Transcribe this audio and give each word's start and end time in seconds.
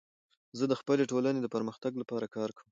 زه 0.57 0.63
د 0.67 0.73
خپلي 0.79 1.03
ټولني 1.11 1.39
د 1.41 1.47
پرمختګ 1.55 1.91
لپاره 2.01 2.25
کار 2.35 2.49
کوم. 2.57 2.67